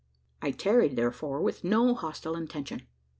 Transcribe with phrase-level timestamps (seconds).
[0.41, 2.87] I tarried, therefore, with no hostile intention.